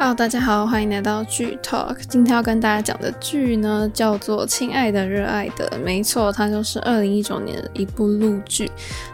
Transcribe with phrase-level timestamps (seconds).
[0.00, 1.96] 好大家好，欢迎来到剧 Talk。
[2.08, 8.70] 今天要跟大家讲的剧呢，叫做《亲爱的热爱的》，没错，它就是二零一九年的一部陆剧。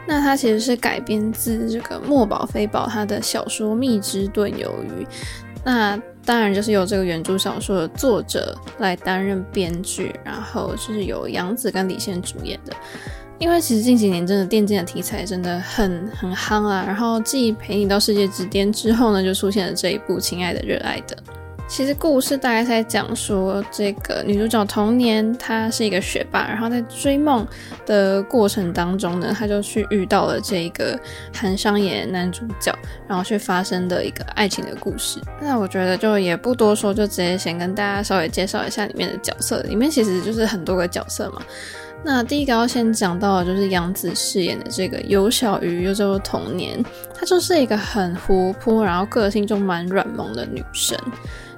[0.06, 5.04] 那它其实是改编自这个墨宝非宝他的小说《蜜汁炖鱿鱼》。
[5.64, 12.74] 那当然就是由这个原著小说的作者来担任编剧，然后就是由杨紫跟李现主演的。
[13.38, 21.16] 因为其实近几年真的电竞的题材真的很很夯啦，然后继《陪你到世界之巅》之后呢，就出现了这一部《亲爱的热爱的》。
[21.66, 27.46] 其实故事大概在讲说，这个女主角童年她是一个学霸，然后在追梦
[27.86, 30.98] 的过程当中呢，她就去遇到了这个
[31.34, 32.72] 韩商言男主角，
[33.08, 35.18] 然后去发生的一个爱情的故事。
[35.40, 39.62] 那我觉得就也不多说，就直接先跟大家稍微介绍一下里面的角色。
[39.62, 41.42] 里面其实就是很多个角色嘛。
[42.06, 50.98] 那第一个要先讲到的就是杨紫饰演的这个尤小鱼，又叫做童年，她就是一个很活泼，然后个性就蛮软萌的女生，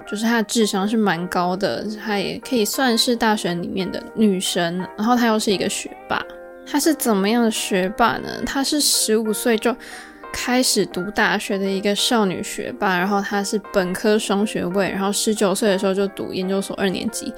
[0.07, 6.25] 就是她的智商是蛮高的，她也可以算是大学里面的女神，然后她又是一个学霸。
[6.65, 8.29] 她是怎么样的学霸呢？
[8.47, 9.75] 她是十五岁就
[10.33, 17.33] 开始读大学的一个少女学霸，然后她是本科双学位，然后十九岁的时候就读研究所二年级。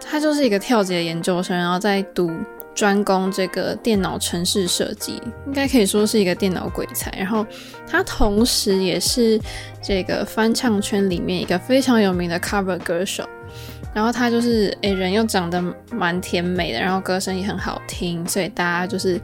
[0.00, 2.30] 他就是一个跳级的研究生，然后在读
[2.74, 7.10] 专攻这个电脑城市设计，应该可以说是一个电脑鬼才。
[7.18, 7.46] 然后
[7.86, 9.40] 他同时也是
[9.82, 13.28] 这个翻唱圈里面一个非常有名的 cover 歌手。
[13.94, 15.60] 然后他就是诶，人又长得
[15.90, 19.18] 蛮甜美的，然后歌声也很好听，所以大家就是，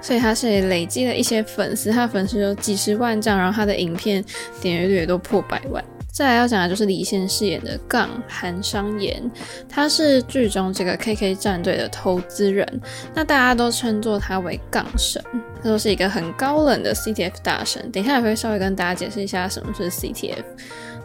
[0.00, 4.22] 所以他是累积了一些粉丝，他的粉丝有几十万这样，然后他的影片
[4.60, 5.82] 点阅率也都破百万。
[6.12, 9.30] 再来要讲的就是李现饰演的杠韩商言，
[9.66, 12.80] 他是剧中这个 KK 战队的投资人，
[13.14, 15.24] 那大家都称作他为杠神，
[15.62, 17.90] 他就是一个很高冷的 CTF 大神。
[17.90, 20.44] 等一下也会稍微跟大家解释一下什么是 CTF。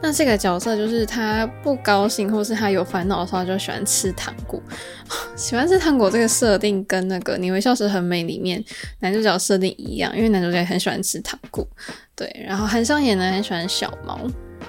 [0.02, 4.62] 那这个角色就是他不高兴或是他有烦恼的时候，就喜欢吃糖果。
[5.38, 8.62] 喜欢吃糖果这个设定跟那个《你微笑时很美》里面
[9.00, 11.66] 男主角设定一样，因为男主角也很喜欢吃糖果。
[12.14, 14.20] 对，然后韩商言呢很喜欢小猫。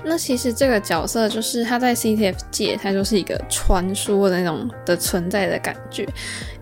[0.05, 6.07] 那其实这个角色就是他在 CTF 界，他就是一个传说的那种的存在的感觉，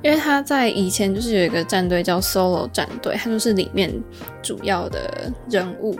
[0.02, 3.92] 因为他在以前就是有一个战队叫 Solo 战队，他就是里面
[4.42, 5.98] 主要的人物。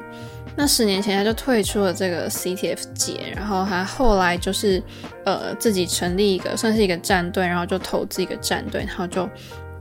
[0.59, 4.83] 那十年前他就退出了这个 CTF 界，然后他后来就是
[5.27, 9.29] 呃自己成立一个算是一个战队，然后就投资一个战队，然后就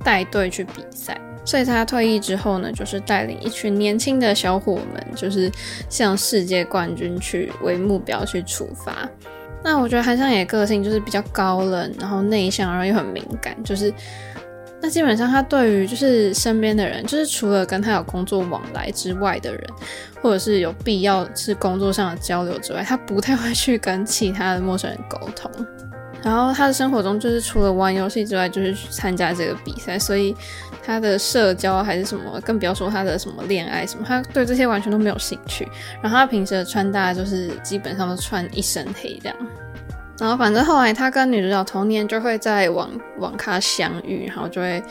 [0.04, 1.18] 带队去比赛。
[1.46, 5.52] 所以他退役之后呢，就是带领一群年轻的小伙们，就是
[5.88, 9.08] 向世界冠军去为目标去出发。
[9.64, 13.94] 那我觉得韩商言个性就是比较高冷，然后内向，然后又很敏感，就是
[14.82, 19.64] 那基本上他对于就是身边的人，就是除了跟他有工作往来之外的人，
[20.22, 25.50] 或者是有必要是工作上的交流之外，他不太会去跟其他的陌生人沟通。
[26.22, 30.36] 然后他的生活中就是除了玩游戏之外，就是去参加这个比赛，所以
[30.85, 35.68] 他的社交还是什么，更不要说他的什么恋爱什么，他对这些完全都没有兴趣。
[36.01, 39.38] 然后他平时的穿搭就是基本上都穿一身黑这样。
[40.18, 44.81] 然后反正后来他跟女主角童年就会在网网咖相遇，然后就会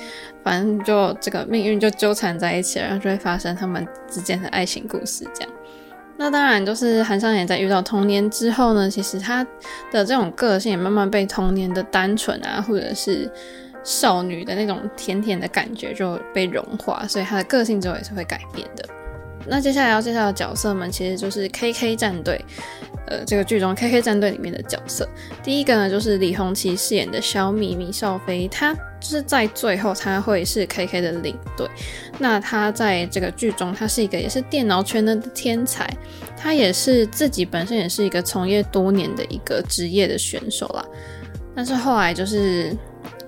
[0.43, 5.50] 反正就这个命运就纠缠在一起，然后就会发生他们之间的爱情故事这样。
[6.16, 9.43] 那当然，就是韩商言在遇到童年之后呢，其实他
[9.91, 13.28] 的这种个性也慢慢被童年的单纯啊，或者是
[13.84, 18.84] 少女的那种甜甜的感觉就被融化，所以她的个性之后也是会改变的。
[19.47, 22.43] 那接下来要介绍的角色们，其实就是 KK 战队，
[23.06, 25.06] 呃，这个剧中 KK 战队里面的角色。
[25.43, 31.69] 第一个呢，就是李红旗饰演的小米米少飞，他就是在最后他会是 KK 的领队。
[32.19, 35.87] 那他在这个剧中，他是一个也是电脑圈的天才，
[36.39, 40.83] 他也是自己本身也是一个从业多年的一个职业的选手啦。
[41.55, 42.75] 但是后来就是。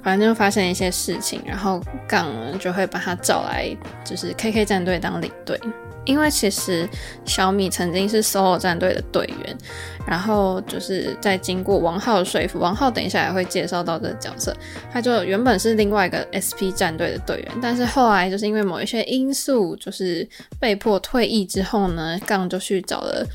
[0.06, 5.60] 反正就发生一些事情，然后杠就会把他找来，就是 KK 战队当领队。
[6.04, 6.88] 因为其实
[7.24, 9.58] 小米曾经是 Solo 战队的队员，
[10.06, 14.56] 然后就是在经过王浩的说服，王浩等一下也会介绍到这个角色，
[14.92, 20.24] 他就原本是另外一个 SP 战队的队员，但是后来就是因为某一些因素，就是
[20.60, 23.26] 被迫退役之后呢，杠就去找了。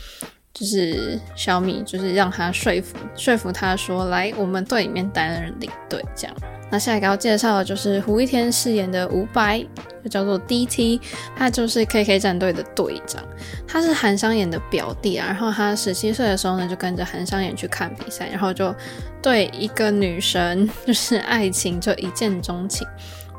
[0.53, 6.35] 就是小米，就是让他说服说服他说，来我们队里面担任领队这样。
[6.69, 9.59] 那下一个要介绍的就是胡一天饰演的吴白，
[10.01, 11.01] 就叫做 DT，
[11.35, 13.21] 他就是 KK 战队的队长，
[13.67, 15.27] 他是韩商言的表弟啊。
[15.27, 18.73] 然后他十七岁的时候呢，就跟着韩商言去看比赛，然后就
[19.21, 22.87] 对一个女神就是爱情就一见钟情。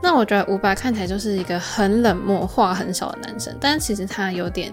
[0.02, 4.70] 那我觉得吴白看起来就是一个很冷漠、话很少的男生，但其实他有点。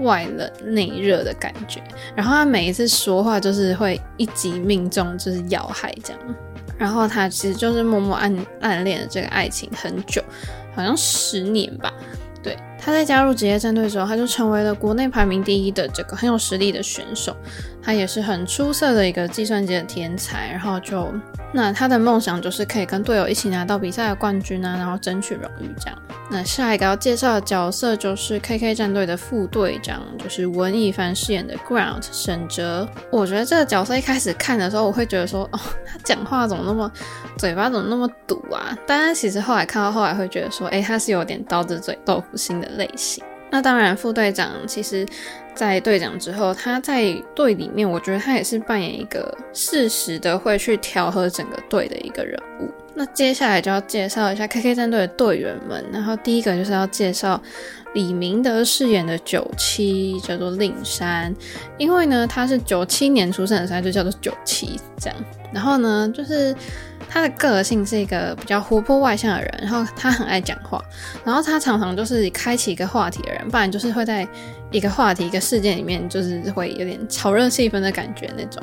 [0.00, 1.82] 外冷内热的感觉。
[2.14, 6.20] 然后他每一次说话就是会一击命中，就是要害这样。
[6.76, 10.22] 然后他其实就是默默暗暗恋了这个爱情很久，
[10.74, 11.92] 好像十年吧。
[12.42, 17.34] 对，他在加入职业战队之后，他就成为了国内排名第一的这个很有实力的选手。
[17.82, 20.48] 他也是很出色的一个计算机的天才。
[20.50, 21.12] 然后就
[21.52, 25.98] 那他的梦想就是可以跟队友一起拿到比赛的冠军啊，然后争取荣誉这样。
[26.30, 32.88] 那下一个要介绍的角色就是 KK 战队的副队长，就是文艺凡饰演的 Ground 沈哲。
[33.10, 36.90] 我觉得这个角色一开始看的时候，我会觉得说，哦，他讲话怎么那么
[37.36, 38.76] 嘴巴怎么那么毒啊？
[38.86, 43.22] 但是其实后来看到后来会觉得说，诶，他是有点刀子嘴豆腐心的类型。
[43.50, 45.06] 那当然，副队长其实，
[45.54, 52.68] 在队长之后，他在队里面，我觉得他也是扮演一个适时的会去调和整个队的一个人物。
[52.96, 57.40] 那接下来就要介绍一下 KK 战队的队员们，然后第一个就是要介绍
[57.92, 61.32] 李明德饰演的九七，叫做令山，
[61.78, 65.16] 因为呢他是九七年出生的，所以就叫做九七这样。
[65.52, 66.52] 然后呢，就是。
[67.08, 70.82] 他的个性是一个比较活泼外向的人，然后他很爱讲话，
[71.24, 74.26] 然后他常常就是开启一个话题的人，不然就是会在
[74.70, 78.62] 一个话题、一个事件里面，就是会有点炒热气氛的感觉那种，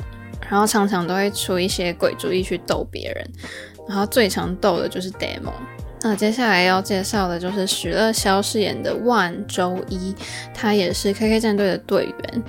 [0.50, 3.26] 然后常常都会出一些鬼主意去逗别人，
[3.88, 5.52] 然后最常逗的就是 Demo。
[6.04, 10.14] 那接下来要介绍的就是许乐萧饰演的万周一，
[10.52, 12.42] 他也是 KK 战队的队员。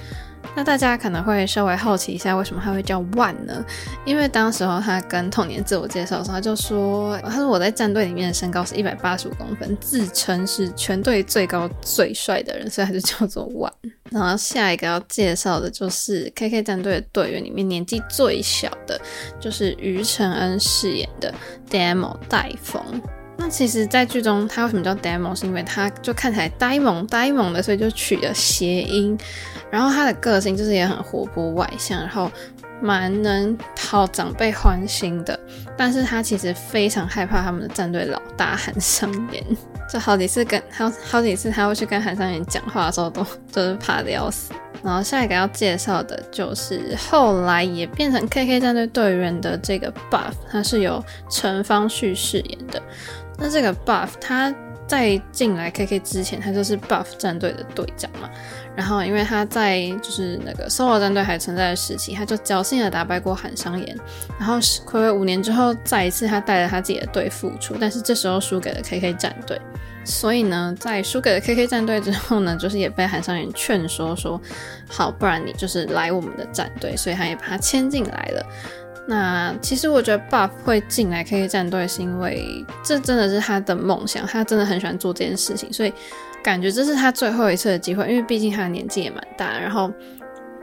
[0.55, 3.65] 那大家可能会稍微好奇一下，为什么他会叫万呢？
[4.05, 13.71] 因为当时候他跟童年自我介绍的时候，他就说，他说我在战队里面的身高是一百八十五公分，自称是全队最高最帅的人，所以他就叫做万。
[14.11, 18.99] 然后下一个要介绍的就是 KK 战队的队员里面年纪最小的，
[19.39, 21.33] 就是于承恩饰演的
[21.69, 22.83] Demo 戴峰。
[23.35, 29.18] 那其实，在剧中他为什么叫 Demo，是因为他就看起来呆萌呆萌的，所以就取了谐音。
[29.71, 32.31] 然后他的个性就是也很活泼外向，然后
[32.80, 35.38] 蛮能讨长辈欢心的。
[35.75, 39.44] 但是他其实非常害怕他们的战队老大韩商言，
[39.91, 44.53] 就好几次跟好好几次他会去跟韩商言讲话的时候，都就是怕的要死。
[44.83, 52.81] 然后下一个要介绍的就是后来也变成 KK 战队队员的这个 Buff，他是由陈方旭饰演的。
[53.44, 54.56] 那这个 Buff 他
[54.88, 58.30] 在进来 KK 之前，他就是 Buff 战队的队长嘛。
[58.74, 63.98] 然后因为他在就是那个 SOLO 战队还存在的时期，他就侥幸的打败过韩商言。
[64.40, 69.60] 然后暌违五年之后，再一次他带着他自己的队复出，但是这时候输给了 KK 战队。
[70.06, 74.40] 所以呢，在输给了 KK 战队之后呢，就是也被韩商言劝说说，
[74.88, 76.95] 好，不然你就是来我们的战队。
[76.95, 78.45] 所以他也把他牵进来了。
[79.05, 85.94] 那其实我觉得 Buff 会进来 KK 战队，是因为这真的是他的梦想，他真的很喜欢做这件事情，所以
[86.41, 89.91] 感觉这是他最后一次的机会，因为毕竟他的年纪也蛮大，然后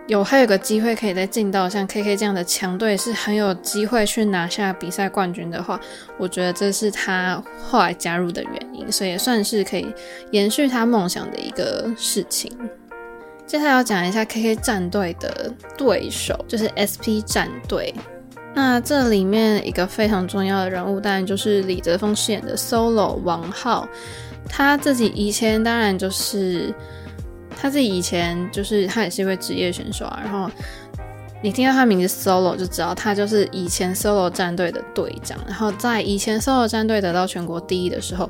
[0.07, 5.79] 有还有个机会可以再进到像 KK 这样的强队，是很有机会去拿下比赛冠军的话，
[6.17, 9.87] 我觉得这是他后来加入的原因，所以也算是可以
[10.31, 12.51] 延续他梦想的一个事情。
[13.47, 17.95] 接下来要讲一下 KK 战队的对手，就是 SP 战队。
[18.55, 23.89] 那这里面一个非常重要的人物，当然就是李泽锋饰演的 Solo 王浩。
[24.49, 26.75] 他自己以前当然就是
[27.57, 30.21] 他自己以前就是他也是一位职业选手啊。
[30.25, 30.51] 然后
[31.41, 35.39] 你听到他名字 Solo 就知道他就是以前 Solo 战队的队长。
[35.47, 38.29] 然后在以前 Solo 战队得到全国第一的时候，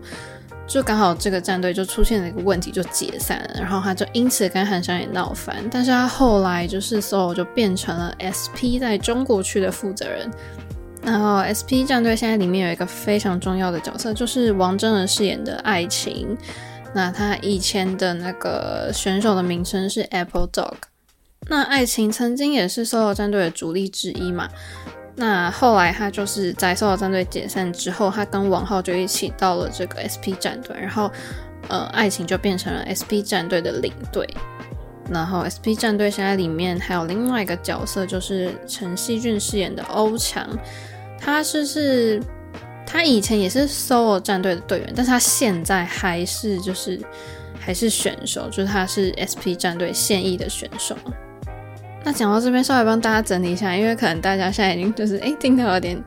[0.70, 5.56] 就刚好这个战队就出现了一个问题，就解散了，然后他就因此跟韩商言闹翻。
[5.68, 10.30] 但是他后来就是 SOLO 就变成了 SP 在中国区的负责人。
[11.02, 16.38] 然后 SP 战队现在里面有一个非常重要的角色，就是王真人饰演的爱情。
[16.94, 20.74] 那他以前的那个选手的名称是 Apple Dog。
[21.48, 24.48] 那爱情曾经也是 SOLO 战队的主力之一嘛。
[25.20, 31.12] 那后来他就是在 SOLO 战队解散之后，他跟王浩就一起到了这个 SP 战队，然后
[31.68, 34.26] 呃，爱情就变成了 SP 战队的领队。
[35.10, 40.48] 然后 SP 战队现在里面还有另外一个角色，就是陈熙俊饰演的欧强，
[41.20, 42.22] 他是是，
[42.86, 46.98] 他以前也是 SOLO 战队的队员，但是他现在还是就是
[47.58, 50.96] 还是选手，就是他是 SP 战队现役的选手。
[52.02, 56.02] 那讲到这边，稍微帮大家整理一下，因为可能大家现在已经就是诶听到有点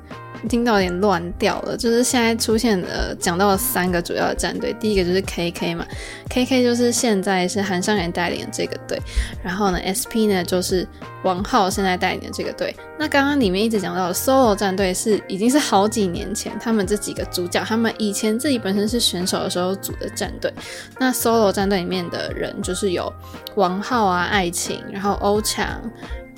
[0.47, 1.75] 听到有点乱掉了。
[1.75, 5.85] 就是现在出现的讲到了三个主要的战队，第一个就是 KK 嘛
[6.29, 8.99] ，KK 就是现在是韩商言带领的这个队，
[9.43, 10.87] 然后呢 SP 呢就是
[11.23, 12.75] 王浩现在带领的这个队。
[12.99, 20.53] 那刚刚里面一直讲到 Solo 战队是已经是好几年前他们这几个主角，他们以前自己本身是选手的时候组的战队。
[20.99, 23.11] 那 Solo 战队里面的人就是有
[23.55, 25.67] 王浩啊、爱情，然后欧强。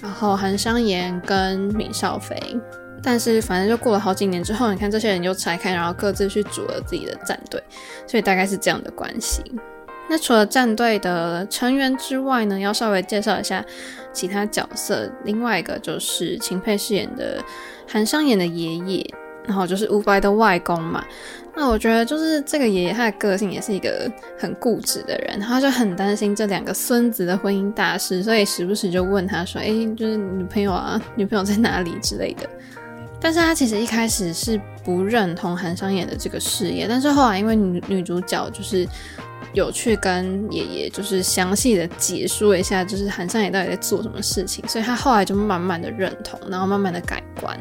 [0.01, 2.37] 然后韩商言跟闵少飞，
[3.05, 7.61] 但是反正就过了好几年之后，你看这些人就拆开，然后各自去组了自己的战队，
[8.07, 9.43] 所以大概是这样的关系。
[10.09, 13.63] 那除了战队的成员之外呢，要稍微介绍一下
[14.11, 15.07] 其他角色。
[15.23, 17.39] 另外一个就是秦沛饰演的
[17.87, 19.07] 韩商言的爷爷，
[19.45, 21.03] 然后就是伍佰的外公嘛。
[21.55, 32.47] 那我觉得就是这个爷爷，他的个性也是一个很固执的人，他就很担心这两个孙子的婚姻大事，所以时不时就问他说：“哎，就是女朋友啊，女朋友在哪里之类的。”
[33.25, 38.87] 但是他其实一开始是不认同韩商言的这个事业，但是后来因为女女主角就是
[39.51, 47.59] 有去跟爷爷就是详细的解说一下，就是韩商言到底在做什么事情，所以他后来就慢慢的认同，然后慢慢的改观。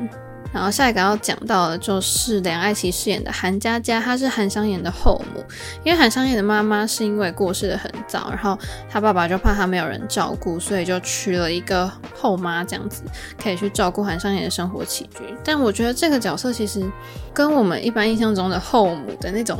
[0.55, 5.45] 然后下一个要讲到的就是梁爱琪饰演的韩佳佳，她是韩商言的后母。
[5.83, 8.57] 因为韩商言的妈妈是因为过世的很早，然后
[8.89, 13.03] 他爸爸就怕他没有人照顾，所以就娶了一个后妈，这样子
[13.43, 15.37] 可以去照顾韩商言的生活起居。
[15.45, 16.89] 但我觉得这个角色其实
[17.33, 19.59] 跟我们一般印象中的后母的那种。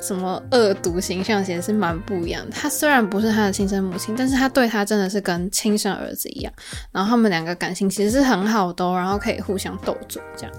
[0.00, 2.52] 什么恶毒形象其实是蛮不一样的。
[2.52, 6.52] 他虽然不是他的亲生母亲，但是他对他真的是跟亲生儿子一样。
[6.92, 10.52] 然后他们两个感情其实是很好的，然后可以互相斗嘴这样。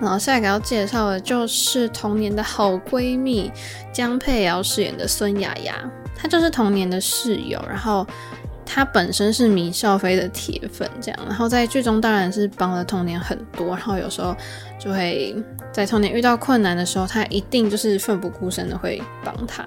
[0.00, 3.52] 然后下一个要介绍的就是童年的好闺蜜
[3.92, 8.06] 江佩瑶饰演的孙雅雅，她就是童年的室友，然后。
[8.64, 14.34] 他本身是米少飞的铁粉，这样，然后在剧中当然是帮了童年很多，然后有时候
[14.78, 15.34] 就会
[15.72, 19.64] 在童年遇到困难的时候，他一定就是奋不顾身的会帮他。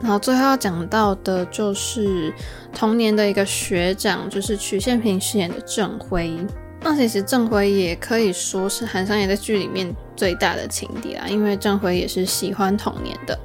[0.00, 2.30] 然后最后要讲到的就是
[2.74, 6.36] 童年的一个学长，就是曲宪平饰演的郑辉。
[6.82, 13.36] 那其实郑辉也可以说是韩商言在剧里面最大的情敌啦，因为郑辉也是喜欢童年的。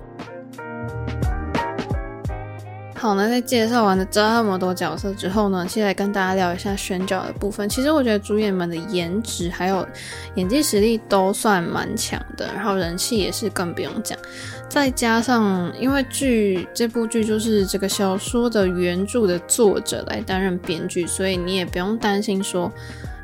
[3.02, 7.68] 好，那在介绍完了这么多角色之后呢，现在跟大家聊一下选角的部分。
[7.68, 9.84] 其实我觉得主演们的颜值还有
[10.36, 14.16] 演技实力都算蛮强的，然后人气也是更不用讲。
[14.70, 22.72] 再加上因为剧这部剧就是这个小说的原著的作者来担任编剧，所以你也不用担心说，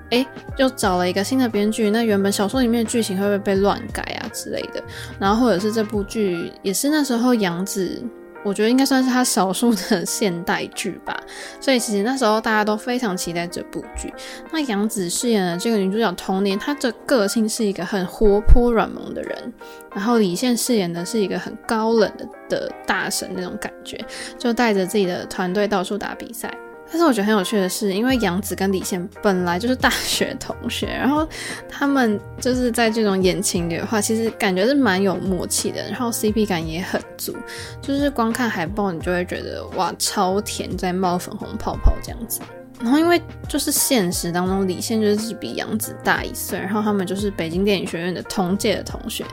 [0.09, 0.25] 哎，
[0.57, 4.83] 又找了一个新的编剧，那原本小说里面的剧情会不会被乱改啊之类的？
[5.19, 8.03] 然后或者是这部剧也是那时候杨紫。
[8.43, 11.19] 我觉得应该算是他少数的现代剧吧，
[11.59, 14.13] 所以其实那时候大家都非常期待这部剧。
[14.51, 19.53] 那杨紫饰演的这个女主角童年，她的个性是一个很活泼软萌的人，
[19.93, 22.11] 然后李现饰演的是一个很高冷
[22.49, 23.99] 的大神那种感觉，
[24.37, 26.53] 就带着自己的团队到处打比赛。
[26.89, 31.27] 但是我觉得很有趣的是，因为杨紫跟李现本来就是大学同学，然后
[31.69, 37.35] 他们就是在这种演情侣的话，其实感觉是蛮有默契的，然后 CP 感也很足，
[37.81, 42.39] 就是光看海报你就会觉得哇，超甜，在冒粉红泡泡这样子。
[42.79, 49.25] 然后因为就是现实当中李现就是比杨紫大一岁，然后他们就是北京电影学院的同届的同学，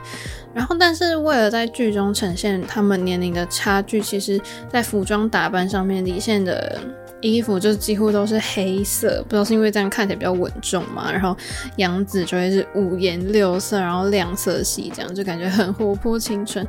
[0.53, 6.81] 然后但是为了在剧中呈现他们年龄的差距，其实在服装打扮上面，李现的。
[7.25, 11.11] 衣服就几乎都是黑色，不知道是因为这样看起来比较稳重嘛。
[11.11, 11.35] 然后
[11.77, 16.65] 杨紫就会是五颜六色，然后亮色系，这样就感觉很活泼青春。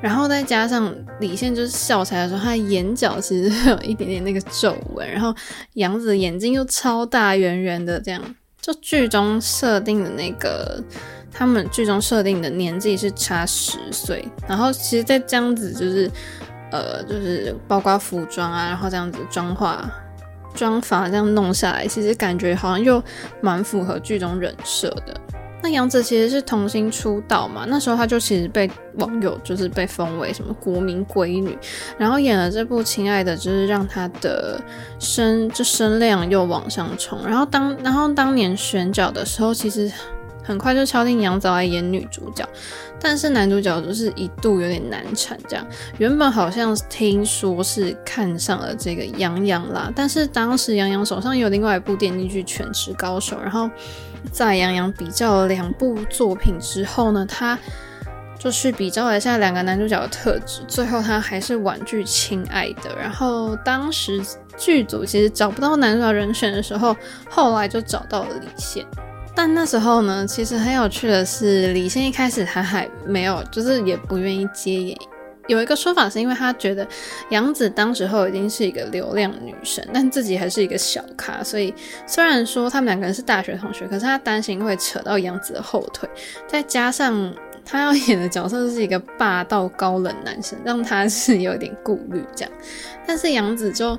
[0.00, 0.90] 然后再加上
[1.20, 5.06] 李现就是笑起来的时候，他眼角其实有一点点那个皱纹。
[5.06, 5.34] 然后
[5.74, 8.22] 杨紫眼睛又超大圆圆的，这样
[8.60, 10.82] 就剧中设定的那个
[11.30, 14.26] 他们剧中设定的年纪是差十岁。
[14.48, 16.10] 然后其实，在这样子就是。
[16.70, 19.90] 呃，就是包括服装啊，然后这样子妆化、
[20.54, 23.02] 妆发这样弄下来，其实感觉好像又
[23.40, 25.20] 蛮符合剧中人设的。
[25.62, 31.58] 那杨紫其实是童星出道嘛，那时候她就其实被网友就是被封为什么国民闺女，
[31.98, 34.58] 然后演了这部《亲爱的》，就是让她的
[34.98, 37.18] 声就声量又往上冲。
[37.26, 39.90] 然后当然后当年选角的时候，其实。
[40.50, 42.44] 很快就敲定杨紫来演女主角，
[43.00, 45.64] 但是男主角就是一度有点难产，这样
[45.98, 53.70] 原本好像听说是看上了这个杨洋啦，但是当时杨洋手上有另外一部电视剧《全职高手》，然后
[54.32, 57.56] 在杨洋比较了两部作品之后呢，他
[58.36, 64.20] 就去比较了一下两个男主角的特质，最后他还是婉拒《亲爱的》，然后当时
[64.56, 66.96] 剧组其实找不到男主角人选的时候，
[67.28, 68.84] 后来就找到了李现。
[69.34, 74.98] 但那时候呢，其实很有趣的是，李现一开始他还没有，就是也不愿意接演。
[75.46, 76.86] 有一个说法是因为他觉得
[77.30, 81.74] 杨紫当时候已经是一个流量女神，但自己还是一个小咖，所以
[82.06, 86.08] 虽然说他们两个人是大学同学，可是他担心会扯到杨紫的后腿，
[86.46, 87.34] 再加上
[87.64, 92.52] 他要演的角色是一个霸道高冷男神，让他是有点顾虑这样。
[93.04, 93.98] 但是杨紫就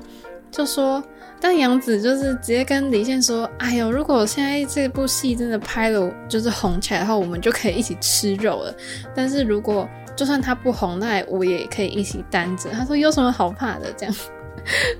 [0.50, 1.02] 就说，
[1.42, 8.74] 但杨紫就是直接跟李现说：“哎呦，如果现在这部戏真的拍了，就是红起来的话，我们就可以一起吃肉了。
[9.14, 12.68] 但是如果……”就算他不红，那我也可以一起担着。
[12.68, 13.90] 他说有什么好怕的？
[13.96, 14.14] 这样，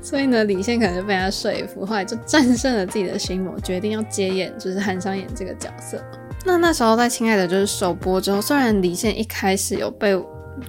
[0.00, 6.02] 所以呢，李现可能就被他说服，后来就战胜了自己的心魔，决定要接演就是韩商演这个角色。
[6.46, 10.18] 那那时候在《亲爱的》就是首播之后，虽然李现一开始有被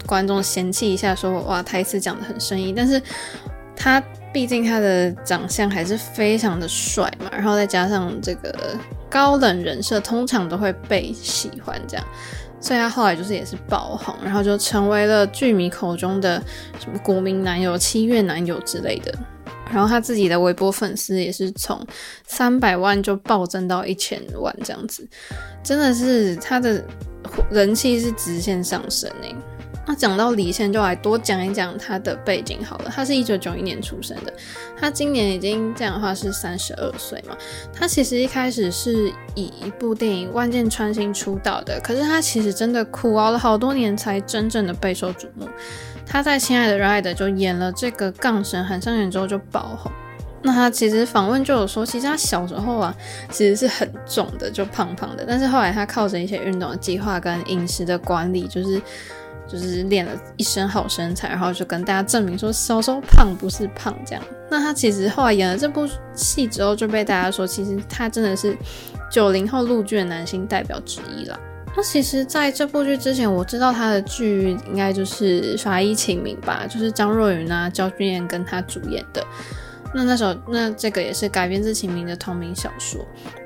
[0.05, 3.01] 观众嫌弃一下说，说哇台词讲得很生硬，但是
[3.77, 4.03] 他
[4.33, 8.75] 毕竟他的长相还是非常的帅嘛，然后再加上这个
[9.09, 12.05] 高冷人设，通常都会被喜欢这样。
[12.59, 16.41] 所以他后来就是也是爆红，然后就成为了剧迷口中的
[16.79, 19.13] 什么国民男友、七月男友之类的。
[19.71, 21.85] 然后他自己的微博粉丝也是从
[22.25, 25.07] 三百万就暴增到一千万这样子，
[25.63, 26.83] 真的是他的
[27.49, 29.35] 人气是直线上升诶。
[29.85, 32.91] 那讲到李现，就来多讲一讲他的背景好了。
[32.93, 34.31] 他是一九九一年出生的，
[34.79, 37.35] 他今年已经这样的话是三十二岁嘛。
[37.73, 45.49] 他其实一开始是以一部电影《万箭穿心》出道的，可是他其实真的苦熬了好多年才真正的备受瞩目。
[46.05, 49.91] 他在《亲爱的热爱的》就演了这个杠神韩商言之后就爆红。
[50.41, 52.95] 那他其实访问就有说，其实他小时候啊
[53.29, 58.81] 其实是很重的，就胖胖的，但是后来他靠着一些运动的计划跟饮食的管理，就是。
[59.53, 64.23] 就是练了一身好身材，然后就跟大家证明说小时候胖不是胖这样。
[64.49, 68.57] 那他其实后来演了这部戏之后，就被大家说其实他真的是
[69.11, 71.39] 九零后陆剧的男星代表之一了。
[71.75, 79.23] 那其实在这部剧之前，我知道他的剧应该就是《法医秦明》吧，就是张若昀啊、焦俊艳跟他主演的。
[79.93, 83.05] 那那时候那这个也是改编自秦明的同名小说。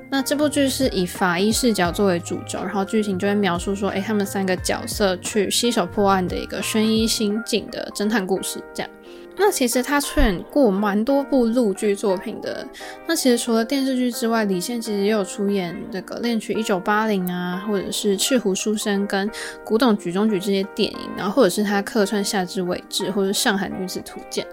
[0.10, 8.64] 那这部剧是以法医视角作为主轴，然后剧情就会描述说，诶，他们三个角色去携手破案的一个悬疑心境的侦探故事。
[8.74, 8.90] 这样，
[9.36, 12.66] 那其实他出演过蛮多部陆剧作品的。
[13.06, 19.30] 那其实除了电视剧之外，李现其实也有出演这个《恋曲一九八零》啊，或者是《赤狐书生》跟
[19.66, 24.46] 《古董局中局》这些电影，然后或者是他客串《夏至未至》或者《上海女子图鉴》。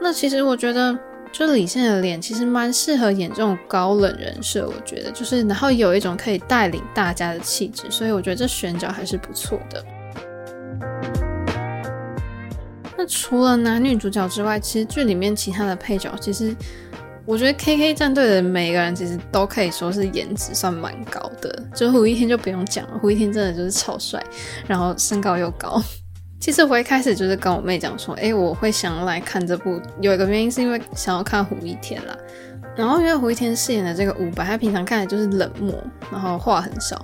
[0.00, 0.96] 那其实我觉得。
[1.34, 9.84] 就李现的脸其实蛮适合演这种高冷人设，我觉得就是，然后有一种可以带领大家的气质，所以我觉得这选角还是不错的。
[12.96, 16.54] 那除了男女主角之外，其实剧里面其他的配角，其实
[17.26, 24.24] 我觉得 KK 战队的每一个人其实都可以说是颜值算蛮高的，就胡一天就不用讲了，胡一天真的就是超帅，
[24.68, 25.82] 然后身高又高。
[26.44, 32.14] 其实我一开始就是跟我妹讲说，诶，我会想要来看这部，有一个原因是因为想要看胡一天啦。
[32.76, 35.74] 然后因为胡一天饰演的这个伍佰，他平常看来就是冷漠，
[36.12, 37.02] 然后话很少。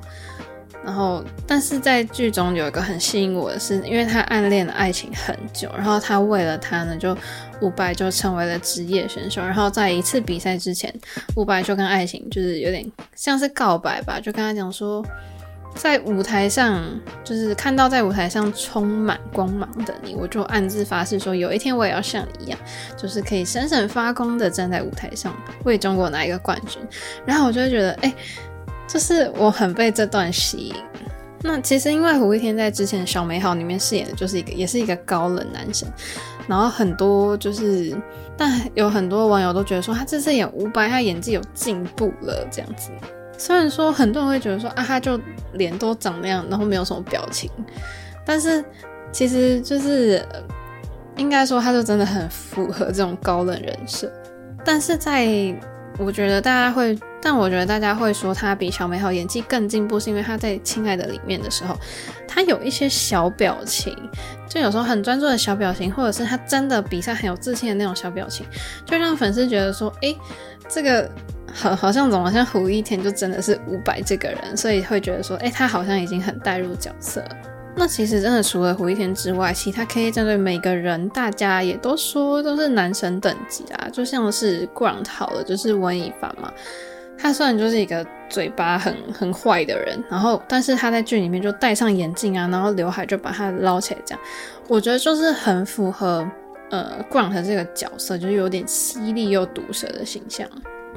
[0.85, 7.17] 然后但是在剧中有一个很吸引我的是，因为他暗恋了爱情很久，然后他为了他呢，就
[7.63, 9.41] 伍佰就成为了职业选手。
[9.41, 10.95] 然后在一次比赛之前，
[11.37, 15.03] 伍佰就跟爱情就是有点像是告白吧，就跟他讲说。
[15.75, 16.85] 在舞台上，
[17.25, 22.59] 就是看到在舞台上充满光芒的你，我就暗自发誓说，有一天我也要像你一样，
[22.97, 26.83] 就是可以闪闪发光的站在舞台上，为中国拿一个冠军。
[27.25, 28.15] 然后我就会觉得，哎、欸，
[28.87, 30.75] 就是我很被这段吸引。
[31.43, 35.91] 那其实因为胡一天在之前《小美好》里面饰演的就是一个，也是一个高冷男神。
[36.47, 37.97] 然后很多就是，
[38.37, 42.91] 但有很多网友都觉得说，他这次演伍佰，他演技有进步了，这样子。
[43.41, 45.19] 虽然说很多人会觉得说啊，他就
[45.55, 47.51] 脸都长那样，然后没有什么表情，
[48.23, 48.63] 但是
[49.11, 50.23] 其实就是
[51.17, 54.13] 应该说他就真的很符合这种高冷人设。
[54.63, 55.27] 但是在
[55.97, 61.77] 我觉得大家会，但我觉得大家会说他比小美好演技更进步，是因为他在《亲爱的》里面的时候，
[62.27, 63.97] 他有一些小表情，
[64.49, 68.47] 就有时候很专注的小表情，或者是他真的比赛很有自信的那种小表情，
[68.85, 70.17] 就让粉丝觉得说，诶，
[70.69, 71.11] 这个。
[71.53, 77.25] 好，好像怎么像胡一天就真的是伍佰这个人，所以会觉得说，哎、欸，他好像已经很带入角色。
[77.75, 86.53] 那其实真的除了胡一天之外，其他 KK 战队每个人，大家也都说都是男神等级啊，就像是 Grant 好了，就是温以凡嘛。
[87.21, 94.25] 他虽然就是一个嘴巴很很坏的人，然后但是他在剧里面就戴上眼镜啊，然后刘海就把他捞起来，这样
[94.69, 96.27] 我觉得就是很符合
[96.71, 100.49] 呃 Grant 这个角色，就是有点犀利又毒舌的形象。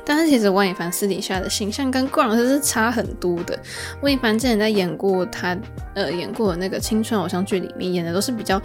[0.05, 3.57] 但是其实温以凡私底下的形象跟顾老师是差很多的。
[4.01, 5.57] 温以凡之前在演过他
[5.93, 8.61] 呃演过的那个青春偶像剧里面，演的都是比较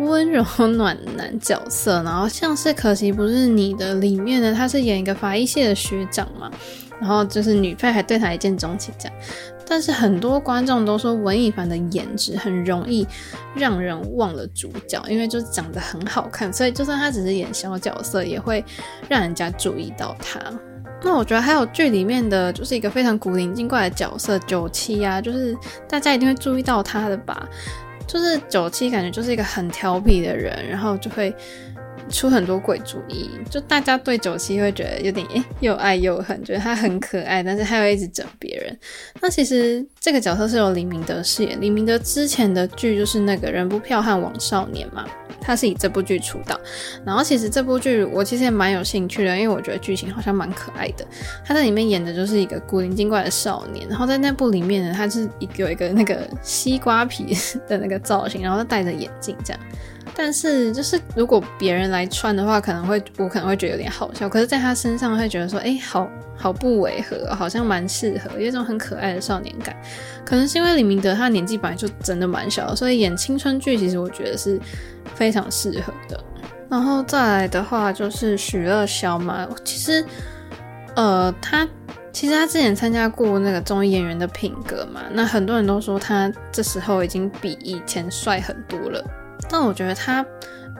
[0.00, 6.50] 温柔暖男角色，然后像是可惜不是你的里面呢，他是演一个法医系的学长嘛，
[7.00, 9.18] 然后就是女配还对他一见钟情这样。
[9.66, 13.06] 但是很多观众都说文以凡的颜值很容易
[13.54, 18.64] 让人忘了主角，因为就长得很好看，所以就算他只是演小角色，也会
[19.08, 20.40] 让人家注意到他。
[21.02, 25.56] 那我觉得还有剧里面的就是一个非常古灵精怪的角色九七啊，就是
[25.88, 27.48] 大家一定会注意到他的吧？
[28.08, 31.32] 就是九七感觉就是一个很调皮的人，然后就会
[32.10, 38.78] 出很多鬼主意，就大家对九七会觉得有点诶又爱又恨，觉得他很可爱，但是他又一直整别人。
[39.20, 45.06] 那其实这个角色是由李明德饰演，李明德之前的剧就是那个人不剽悍枉少年嘛。
[45.42, 46.60] 他是以这部剧出道，
[47.02, 51.06] 然后其实这部剧我其实也蛮有兴趣的，因为我觉得剧情好像蛮可爱的。
[51.42, 57.34] 他在里面演的就是一个古灵精怪的少年，然后在那部里面呢，他是一个有一个那个西瓜皮
[57.66, 59.62] 的那个造型，然后他戴着眼镜这样。
[60.14, 69.74] 但是就是如果别人来穿的话，可能会我可能会觉得有点好笑，可是在他身上会觉得说，哎，好好不违和，好像蛮适合，有一种很可爱的少年感。
[70.24, 74.60] 可能是因为李明德他年纪本来就真的蛮小的，所以演青春剧其实我觉得是。
[75.14, 76.22] 非常适合的，
[76.68, 79.46] 然后再来的话就是许乐萧嘛。
[79.64, 80.04] 其实，
[80.94, 81.68] 呃，他
[82.12, 89.04] 其实他之前参加过那个综艺演员的品格嘛，那很多人都说他这时候已经比以前帅很多了。
[89.50, 90.24] 但我觉得他，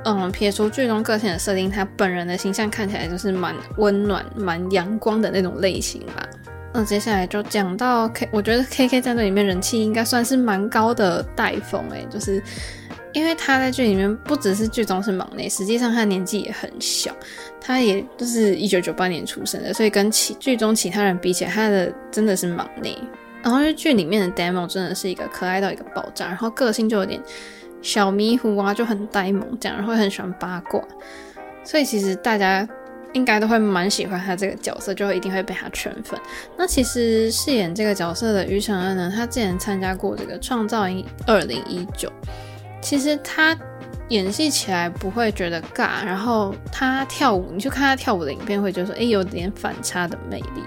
[0.04, 6.26] 嗯，撇除剧中个性的设定，他本人的形象看起来就是蛮温暖、蛮阳光的那种类型吧。
[6.72, 12.42] 那接下来就讲到 K，我觉得 KK 战队里面人气应该算是蛮高的带风诶，就是。
[13.12, 17.10] 因为他在剧里面不只是剧中是忙内，实际上他年纪也很小，
[17.60, 22.96] 他也就是一九九八年出生的，所以跟其剧中其他人比起来，他的真的是忙内。
[23.42, 27.20] 然后因为剧里面的 Demo 真的是一个可爱到一个爆炸，然后个性就有点
[27.82, 30.82] 小迷糊啊，就很呆萌这样，然后很喜欢八卦，
[31.64, 32.68] 所以其实大家
[33.12, 36.18] 应该都会蛮喜欢他这个角色，就会一定会被他圈粉。
[36.56, 42.12] 那其实饰演这个角色的于承恩呢，他之前参加过这个创造营二零一九。
[42.82, 43.56] 其实他
[44.08, 50.62] 演戏起来不会觉得尬，然后他跳舞，你去看他跳舞的影片，会觉得说，哎，有点反差的魅力。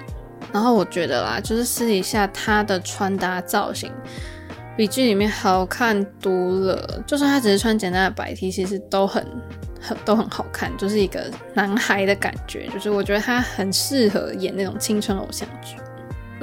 [0.52, 3.92] 然后我觉得啦，就是私底下他的穿搭造型
[4.76, 7.04] 比剧里面好看多了。
[7.06, 9.26] 就算他只是穿简单的白 T，其实都很
[9.80, 12.68] 很都很好看，就是一个男孩的感觉。
[12.68, 15.76] 就是我觉得他很适合演那种青春偶像剧。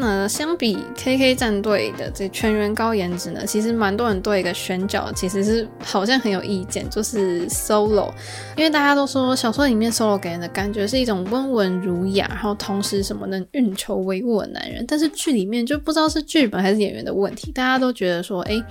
[0.01, 8.11] 那相比 KK 战队的这全员高颜值呢，其实蛮多人对一个选角其实是好像很有意见，就是 Solo，
[8.57, 18.63] 因为大家都说小说里面 Solo 给人的感觉是一种温文儒雅，然后同时什么能运筹帷幄的男人，但是剧里面就不知道是剧本还是演员的问题，大家都觉得说，哎，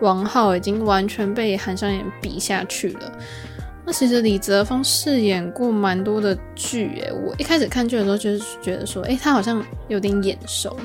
[0.00, 3.12] 王浩已经完全被韩商言比下去了。
[3.92, 10.76] 其实李泽锋饰演过蛮多的剧，诶，我一开始看剧的时候就是觉得说，诶，他好像有点眼熟，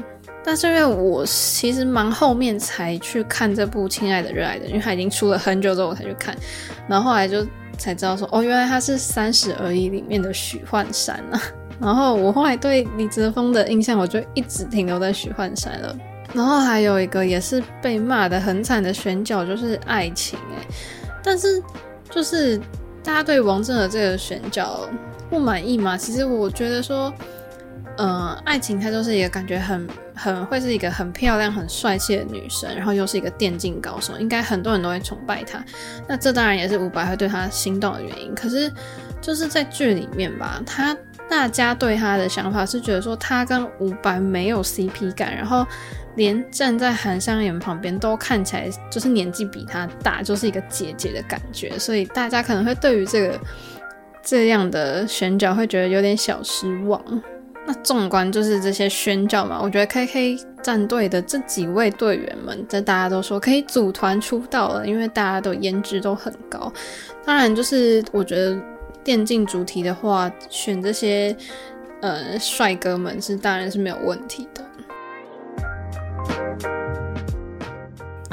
[0.43, 6.35] 但是因为我其实蛮后面才去看这部《亲爱的热爱的》，因为他已经出了很久之后我才去看，
[6.87, 7.45] 然后后来就
[7.77, 11.41] 才知道说，哦，原来他是《三十而已》里面的许幻山啊。
[11.79, 15.95] 然后我后来对李泽锋的印象，我就一直停留在许幻山了。
[16.33, 20.67] 然后还有一个也是被骂得很惨的选角就是爱情，诶，
[21.23, 21.61] 但是
[22.09, 22.59] 就是。
[23.05, 24.89] 大家对王正的这个选角
[25.29, 25.95] 不满意吗？
[25.95, 27.13] 其实我觉得说，
[27.97, 35.63] 嗯、爱情她就是一个感觉很很会是一个很漂亮、很帅气的女生，然后又是一个电竞高手，应该很多人都会崇拜她。
[36.07, 38.33] 那这当然也是伍佰会对她心动的原因。
[38.33, 38.71] 可是
[39.21, 40.97] 就是在剧里面吧，她
[41.29, 45.65] 大家对她的想法是觉得说她跟伍佰没有 CP 感，然后。
[46.15, 53.39] 连站在韩商言旁边都看起来就是年纪比他大，就是一个姐姐的感觉，所以大家可能会对于这个
[54.21, 57.01] 这样的选角会觉得有点小失望。
[57.67, 66.71] 那纵观就是这些选角嘛，我觉得 KK 战队的这几位队员们，这大家都说可以组团出道了，因为大家都颜值都很高。
[67.25, 68.55] 当然，就是我觉得
[69.03, 71.35] 电竞主题的话，选这些
[72.01, 74.63] 呃帅哥们是当然是没有问题的。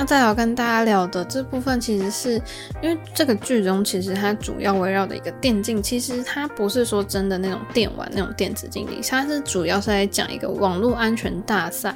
[0.05, 2.41] 再要跟大家聊的这部分，其实是
[2.83, 11.95] 因为这个剧中其实它主要围绕的一个电竞，其实它不是说真的那种电玩那种电子竞技，它是主要是在讲一个网络安全大赛。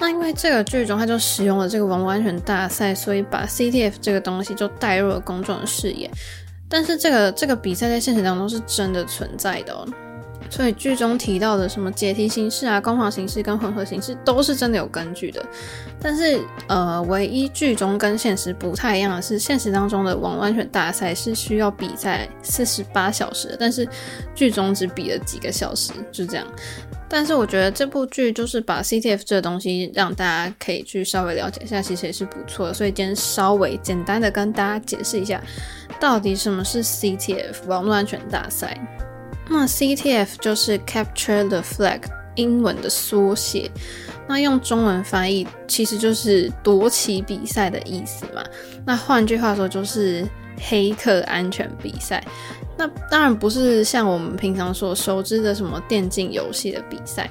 [0.00, 6.08] 那因为这个剧中它就使用了这个网络安全大赛，所以把 CTF 这个东西就带入了公众的视野。
[6.68, 9.88] 但是这个这个比赛在现实当中是真的存在的哦。
[10.50, 15.44] 所以剧中提到的什么解题形式啊、攻防形式跟混合形式都是真的有根据的。
[16.00, 23.88] 但是，呃，唯一剧中跟现实不太一样的是，现实当中的网络安全大赛是需要比赛四十八小时，但是
[24.34, 26.46] 剧中只比了几个小时，就这样。
[27.10, 32.74] 但是我觉得这部剧就是把 CTF 这个东西让大家可以去稍微了解一下，其实也是不错的。
[32.74, 35.42] 所以今天稍微简单的跟大家解释一下，
[35.98, 38.78] 到底什么是 CTF 网络安全大赛。
[39.48, 42.02] 那 CTF 就是 Capture the Flag
[42.34, 43.70] 英文的缩写，
[44.28, 48.44] 那用中文翻译其实就是夺旗比赛的意思嘛。
[48.84, 50.24] 那换句话说就是
[50.60, 52.22] 黑客安全比赛。
[52.76, 57.28] 那当然不是像我们平常所熟知的什么电竞游戏的比赛。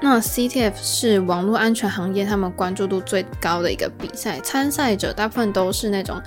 [0.00, 6.22] 那 CTF 是网络安全行业他们关注度最高的一个比赛，参赛者大部分都是那种。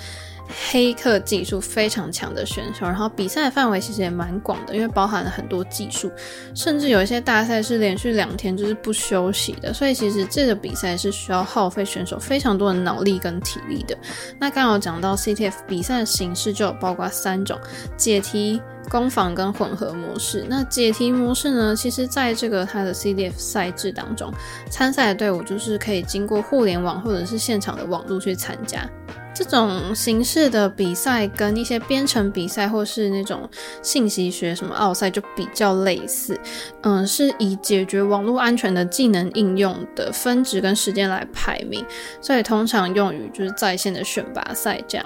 [0.72, 6.12] 黑客技术非常强的选手，然后比赛范围其实也蛮广的，因为包含了很多技术，
[6.56, 13.98] 甚至有一些大赛是连续两天就是不休息的，所以其实这个比赛是需要耗费选手非常多的脑力跟体力的。
[14.40, 17.60] 那刚刚有讲到 CTF 比赛的形式就有包括三种：
[17.96, 20.46] 解题、攻防跟混合模式。
[20.50, 24.34] 那解题模式呢，其实在这个它的 CTF 赛制当中，
[24.70, 28.90] 参赛的队伍就是可以经过互联网或者是现场的网络去参加。
[29.34, 33.50] 这种形式的比赛跟一些编程比赛或是那种
[33.82, 36.38] 信息学什么奥赛就比较类似，
[36.82, 41.86] 嗯，是以解决网络安全的技能应用的分值跟时间来排名，
[42.20, 45.06] 所以通常用于就是在线的选拔赛这样。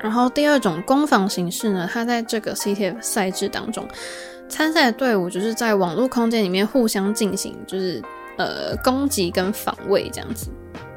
[0.00, 3.86] 然后第二种攻防形式呢，它在这个 CTF 赛制当中，
[4.48, 8.02] 参赛队伍就是在网络空间里面互相进行就是
[8.38, 10.50] 呃攻击跟防卫这样子。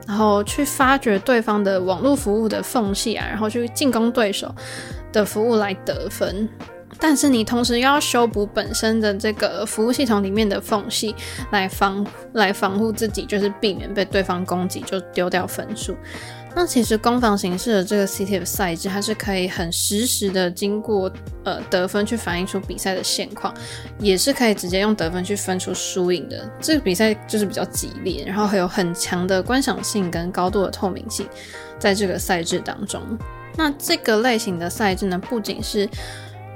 [0.07, 4.53] 然后去发掘对方的网络服务的缝隙啊，然后去进攻对手
[5.11, 6.47] 的服务来得分。
[6.99, 11.15] 但是你同时又要修补本身的这个服务系统里面的缝隙，
[11.51, 15.95] 来防来防护自己，就是避免被对方攻击就丢掉分数。
[16.53, 21.11] 那其实攻防形式的这个 CTF 赛制，它是可以很实时的经过
[21.45, 23.53] 呃得分去反映出比赛的现况，
[23.99, 26.49] 也是可以直接用得分去分出输赢的。
[26.59, 31.27] 这个比赛就是比较激烈，然后还有很强的观赏性跟高度的透明性，
[31.79, 33.01] 在这个赛制当中。
[33.55, 35.87] 那这个类型的赛制呢，不仅是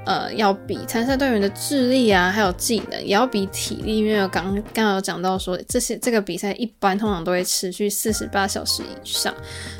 [0.06, 3.98] 呃，要比参赛队员的智力啊，还有技能，也要比体力。
[3.98, 9.34] 因为刚刚刚有讲到说，这些这个比赛一般通常都会持续四十八小时以上，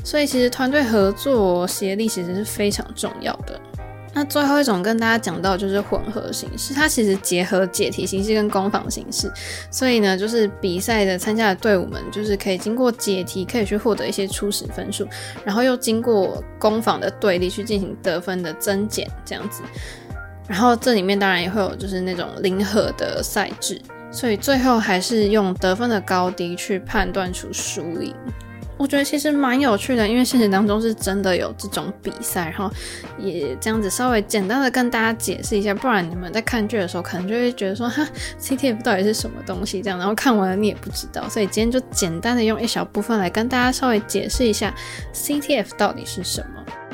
[0.05, 3.59] 所以其实团队合作、协力其实是非常重要的。
[4.13, 9.31] 那最后一种跟大家讲到就是混合形式，它其实结合解题形式跟攻防形式，
[9.71, 15.07] 所以呢，就是比赛的参加的队伍们，就是可以经过解题，可以去获得一些初始分数，
[15.45, 19.63] 然后又经过攻防的对立去进行得分的增减，这样子。
[20.49, 23.81] 然后这里面当然也会有就是那种零和的赛制，
[24.11, 28.15] 所以最后还是用得分的高低去判断出输赢。
[28.79, 32.71] 我觉得其实蛮有趣的，因为现实当中是真的有这种比赛，然后
[33.19, 38.07] 也这样子稍微简单的跟大家解释一下，不然你们在看剧的时候可能就会觉得说哈
[38.39, 44.75] ，CTF 到底是什么东西这样，然后看完了你也不知道，所以今天就简单的用一小部分来跟大家稍微解释一下
[45.15, 46.86] CTF 到底是什么。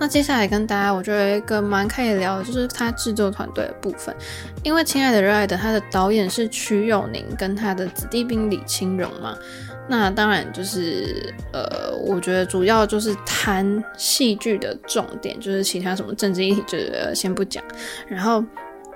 [0.00, 4.16] 那接下来跟大家，我觉得有一个蛮可以聊的，就是他制作团队的部分。
[4.62, 9.36] 因为《亲爱的热爱的》他的导演是瞿友宁跟他的子弟兵李清荣嘛。
[9.86, 16.78] 那当然就是呃，我觉得主要就是谈戏剧的重点，就是其他什么政治议题就
[17.14, 17.62] 先不讲。
[18.08, 18.42] 然后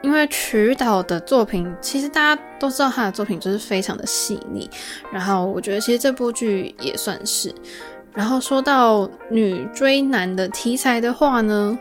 [0.00, 4.70] 因为瞿导的作品，其实大家都知道他的作品就是非常的细腻。
[5.12, 7.54] 然后我觉得其实这部剧也算是。
[8.14, 11.77] 然后说到女追男的题材的话呢，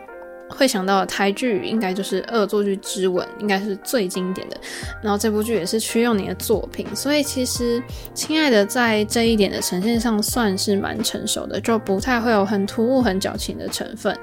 [0.49, 4.57] 会想到台剧应该就是《恶作剧之吻》，应该是最经典的。
[5.01, 7.79] 然后这部剧也是瞿友宁的作品，所以其实
[8.15, 14.17] 《亲爱的》在这一点的呈现上算是蛮成熟的，就不太会有很突兀、很矫情的成分，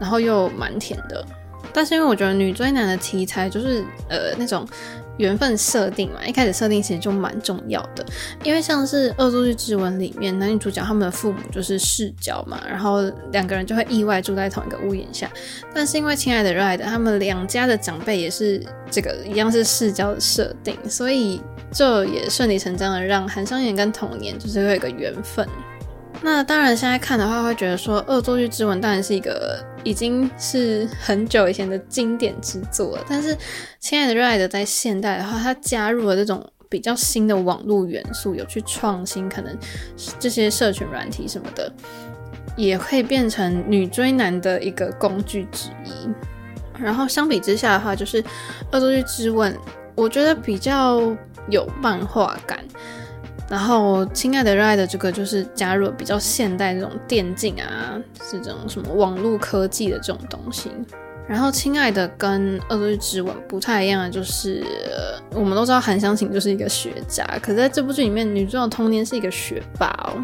[0.00, 1.22] 然后又蛮甜的。
[1.72, 4.66] 但是因为我觉得女追男的题材就是呃那种。
[5.18, 8.04] 缘分设定嘛，一开始设定其实就蛮重要的，
[8.44, 15.30] 因为像是《恶作剧之吻》里面男女主角他们的父母就是世交嘛，然后两个人就会意外住在同一个屋檐下。
[15.74, 21.40] 但是因为亲爱的热爱的，他们两家的长辈也是这个一样是世交的设定，所以
[21.72, 25.46] 就也顺理成章的让韩商言跟童年就是会有一个缘分。
[26.24, 33.04] 那当然，现在看的话会觉得说，《恶作剧之吻》当然是一个已经是很久以前的经典之作了。
[33.08, 33.34] 但是，
[33.80, 39.58] 《亲爱的热爱的》在现代的话，它加入了这种比较新的网络元素，有去创新，可能
[40.20, 41.72] 这些社群软体什么的，
[42.56, 46.08] 也会变成女追男的一个工具之一。
[46.78, 48.22] 然后相比之下的话，就是
[48.70, 49.52] 《恶作剧之吻》，
[49.96, 51.00] 我觉得比较
[51.48, 52.64] 有漫画感。
[53.52, 60.70] 然后，亲爱的热爱的这个就是加入了比较现代这种电竞啊，是这种什么网络科技的这种东西。
[61.28, 64.64] 然后，亲爱的跟恶作剧之吻不太一样的就是，
[65.34, 70.16] 我们都知道韩湘琴就是一个学渣，可在这部剧里面，女主角童年是一个学霸哦。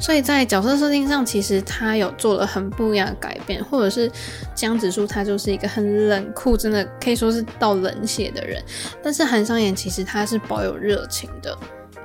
[0.00, 4.10] 所以在角色设定上，其实他有做了很不一样的改变，或者是
[4.52, 8.60] 江直树他就是一个很冷酷，真的可以说是到冷血的人。
[9.00, 11.56] 但是韩商言其实他是保有热情的，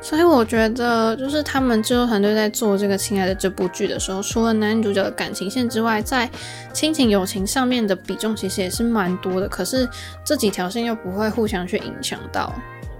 [0.01, 6.29] 所以我觉得就是他们制作团队在做这个《亲爱的》这部剧的时候，除了男女主角的感情线之外，在
[6.71, 9.47] 亲情友情上面的比重其实也是蛮多的。
[9.47, 9.88] 可是
[10.23, 12.53] 这几条线又不会互相去影响到，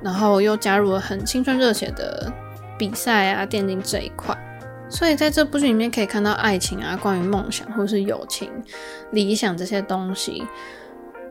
[0.04, 2.32] 然后又加入了很青春热血的
[2.78, 4.38] 比赛啊、电竞这一块。
[4.90, 8.50] 所以在这部剧里面可以看到爱情啊，关于梦想或是友情、
[9.12, 10.44] 理想这些东西，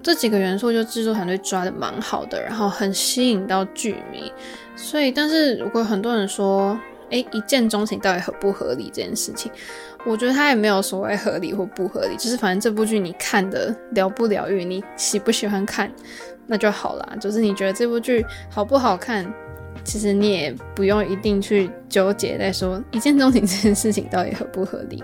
[0.02, 4.32] 这几个元素就制作团队抓的蛮好的，然后很吸引到剧迷。
[4.76, 6.78] 所以，但是如果很多人说，
[7.10, 9.50] 诶，一见钟情到底合不合理这件事情，
[10.04, 15.90] 我觉得它也没有所谓合理或不合理，就是反正这部剧你看的疗不疗愈，你喜不喜欢看，
[16.46, 17.16] 那就好啦。
[17.20, 19.26] 就是你觉得这部剧好不好看？
[19.84, 25.02] 其实你也不用一定去纠结在说一见钟情这件事情到底合不合理。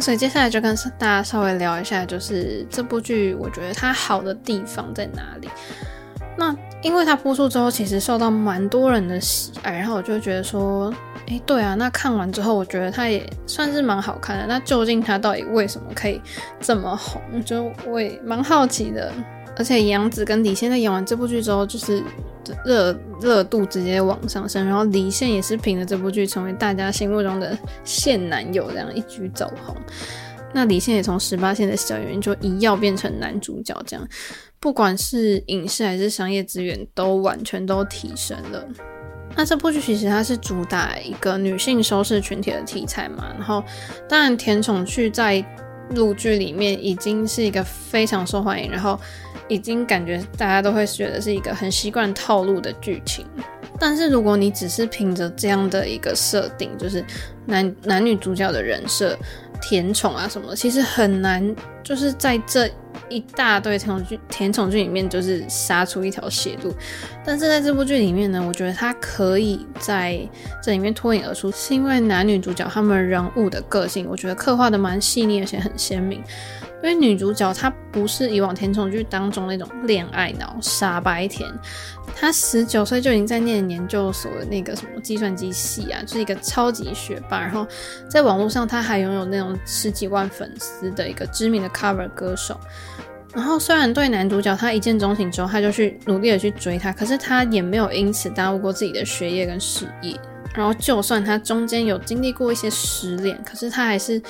[0.00, 5.48] 所以接下来就跟大家稍微聊一下，就是这部剧我觉得它好的地方在哪里。
[6.36, 10.90] 那因为它播出之后，其实受到蛮多人的喜爱，然后我就觉得说，
[11.26, 14.46] 哎，对啊，那看完之后，我觉得它也算是蛮好看的。
[14.46, 16.20] 那究竟它到底为什么可以
[16.58, 17.20] 这么红？
[17.44, 19.12] 就我也蛮好奇的。
[19.56, 22.02] 而且杨紫跟李现在演完这部剧之后，就是
[22.64, 29.76] 热热度直接往上升，然后李现也是凭着这部剧成为大家心目中的现男友，这样一举走红。
[30.52, 34.08] 那李现也从十八线的小演员就一跃变成男主角，这样
[34.58, 38.66] 不管是影视还是商业资源都完全都提升了。
[39.36, 43.62] 那这部剧其实它是主打一个女性收视群体的题材嘛，然后
[44.08, 45.40] 当然甜宠剧在
[45.90, 48.98] 陆剧里面已经是一个非常受欢迎，然后。
[49.48, 53.26] 已经感觉大家都会觉得是一个很习惯套路的剧情，
[53.80, 57.04] 但是如果你只是凭着这样的一个设定，就是
[57.46, 59.18] 男男女主角的人设、
[59.60, 62.70] 甜宠啊什么，其实很难，就是在这
[63.08, 66.72] 一大堆甜宠剧、甜宠剧里面，就是杀出一条血路。
[67.30, 70.18] 但是在这部剧里面呢，我觉得它可以在
[70.60, 76.20] 这里面脱颖而出，是因为男女主角他们人物的个性，我觉得刻画的蛮细腻，而且很鲜明。
[76.82, 81.48] 因为女主角她不是以往甜宠剧当中那种恋爱脑傻白甜，
[82.16, 87.40] 她十九岁就已经在念研究所的那个什么计算机系啊，就是一个超级学霸。
[87.40, 87.64] 然后
[88.08, 92.58] 在网络上，她还拥有那种十几万粉丝的一个知名的 cover 歌手。
[93.32, 100.18] 然后虽然对男主角他一见钟情之后，他就去努力的去追他，可是他也没有因此耽误过自己的学业跟事业。
[100.54, 104.20] 然后就算他中间有经历过一些失恋，可是他还是。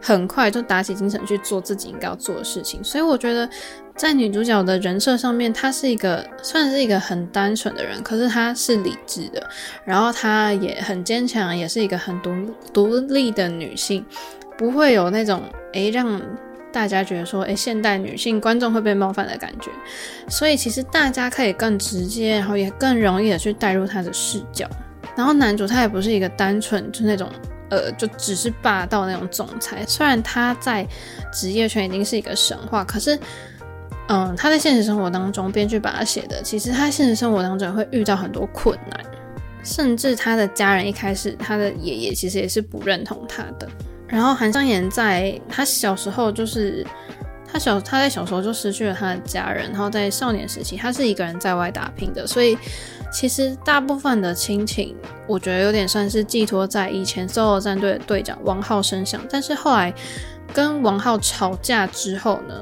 [0.00, 3.50] 很快就打起精神去做自己应该要做的事情，所以我觉得
[3.96, 9.44] 在女主角的人设上面，她是一个算是一个很单纯的人，可是她是理智的，
[9.84, 12.32] 然后她也很坚强，也是一个很独
[12.72, 14.06] 独立的女性，
[14.56, 15.42] 不会有那种
[15.72, 16.20] 诶让
[16.78, 19.68] 大家觉得说诶现代女性观众会被冒犯的感觉，
[20.28, 24.68] 所以其实大家可以更直接，然后也更容易的去带入他的视角，
[25.16, 27.28] 然后男主他也不是一个单纯就那种。
[27.70, 30.86] 呃，就只是霸道那种总裁，虽然他在
[31.30, 33.18] 职业圈已经是一个神话，可是，
[34.08, 39.04] 嗯，他在现实生活当中，编剧把他写的，其实他现实生活当中会遇到很多困难，
[39.62, 43.68] 甚至他的家人一开始，他的爷爷其实也是不认同他的。
[44.08, 46.84] 然后韩商言在他小时候，就是
[47.46, 52.58] 他小他在小时候就失去了他的家人，然后在少年时期，他是一个人在外打拼的，所以。
[53.10, 54.94] 其实大部分的亲情，
[55.26, 59.18] 我觉得有点算是寄托在以前 SOLO 战队的队长王浩身上。
[59.30, 59.90] 但是后来
[60.52, 62.54] 跟王浩吵架之后呢，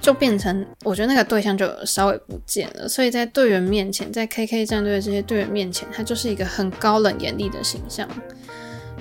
[0.00, 2.88] 就变成我觉得那个对象就稍微不见了。
[2.88, 8.08] 所以在队员面前，在 KK 战队的这些队员面前，他就是一个很高冷严厉的形象。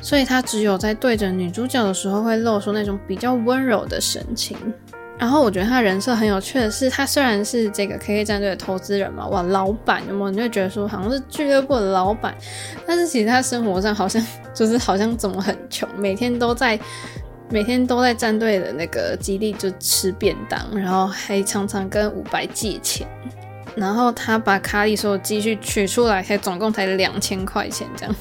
[0.02, 4.58] 所以他只有在对着女主角的时候，会露出那种比较温柔的神情。
[5.18, 10.32] 然后我觉得他人设很有趣的是，他虽然是这个 KK 战队的投资人嘛，哇，老板，有没有？
[10.32, 12.34] 你会觉得说好像是俱乐部的老板，
[12.88, 16.80] 但是其实他生活上好像就是好像怎么很穷，每天都在
[17.52, 23.06] 每天都在战队的那个基地就吃便当，然后还常常跟伍佰借钱。
[23.76, 28.16] 然后他把卡里所有积蓄取出来，才总共才两千块钱这样。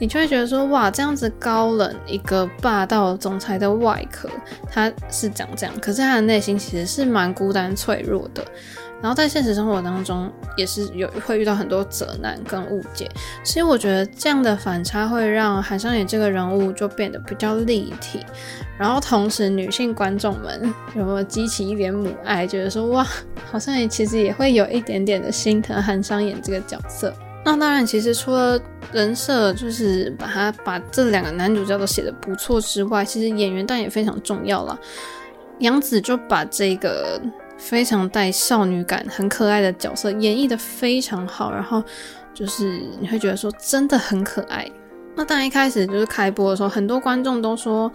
[0.00, 4.28] 你就会觉得说，哇，这样子高冷一个霸道总裁的外壳，
[4.68, 8.42] 他是长这样，可是他的内心其实是蛮孤单脆弱的。
[9.02, 13.08] 然后在现实生活当中，也是有会遇到很多责难跟误解。
[13.42, 18.20] 所以我觉得这样的反差会让韩商言这个人物就变得比较立体。
[18.78, 23.06] 然后同时，女性观众们有没有激起一点母爱，觉得说，哇，
[23.50, 27.10] 好像也其实也会有一点点的心疼韩商言这个角色。
[27.42, 28.60] 那当然，其实除了
[28.92, 34.78] 人设，就是把他把这两个男主角都写得不错之外，其实演员当然也非常重要了。
[35.60, 37.18] 杨紫就把这个
[37.56, 41.82] 非常带少女感、很可爱的角色演绎得非常好，然后
[42.34, 44.70] 就是你会觉得说真的很可爱。
[45.16, 47.90] 那当然一开始就是开播的时候，很多观众都说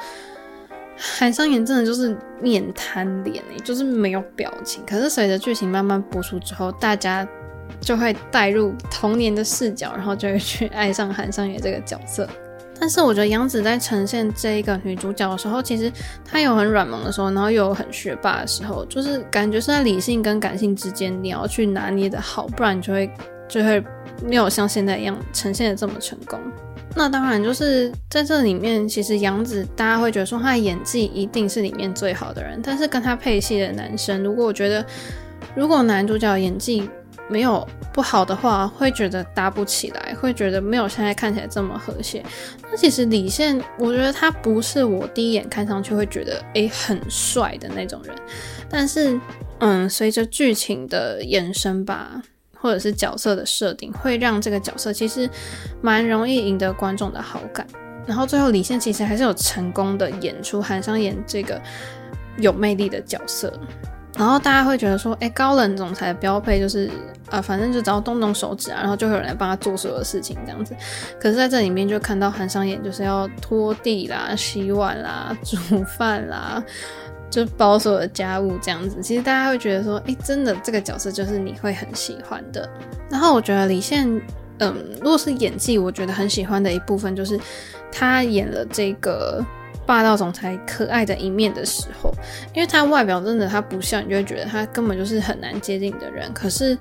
[0.98, 4.84] 韩商言真的就是面瘫脸，就是没有表情。
[4.88, 7.28] 可是随着剧情慢慢播出之后，大家。
[7.82, 12.28] 就会带入童年的视角，然后就会去爱上韩商言这个角色。
[12.78, 15.90] 但是我觉得杨紫在呈现这一个女主角的时候，其实
[16.26, 23.10] 她有很软萌的时候，然后又有很学霸的时候，就是感觉是在理性跟感性之间，你要去拿捏的好，不然你就会
[23.48, 23.82] 就会
[24.26, 26.38] 没有像现在一样呈现的这么成功。
[26.98, 34.86] 那当然就是在这里面，其实杨紫大家会觉得说她的演技一定是里面最好的人，但是跟她配戏的男生，如果我觉得
[35.56, 36.90] 如果男主角演技
[37.28, 42.24] 没有不好的话，会觉得搭不起来，会觉得没有现在看起来这么和谐。
[42.70, 48.16] 那其实李现，我觉得他不是我第一眼看上去会觉得诶很帅的那种人，
[48.70, 49.20] 但是
[49.60, 52.22] 嗯，随着剧情的延伸吧，
[52.54, 55.30] 或者是角色的设定，会让这个角色其实
[55.82, 57.66] 蛮容易赢得观众的好感。
[58.06, 61.60] 然后最后李现其实还是有成功的演出韩商言这个
[62.38, 63.52] 有魅力的角色。
[64.18, 66.90] 然后大家会觉得说，哎、高冷总裁的标配就是
[67.30, 70.74] 啊，反正就只要动动手指啊，然后就会有人来帮他做所有的事情这样子。
[71.20, 75.58] 可是在这里面就看到韩商言就是要拖地啦、洗碗啦、 煮
[75.98, 76.64] 饭啦，
[77.30, 79.02] 就包所有的家务这样子。
[79.02, 82.70] 其实大家会觉得说，哎、真的这个角色就是你会很喜欢的。
[83.10, 84.08] 然后我觉得李现，
[84.60, 87.38] 嗯，如果是演技，我觉得很喜欢的一部分就是
[87.92, 89.46] 他演了这个。
[89.86, 92.12] 霸道总裁可爱的一面的时候，
[92.54, 96.32] 因为他外表真的他不像，你就会觉得他根本就是很难接近的人。
[96.34, 96.78] 可是，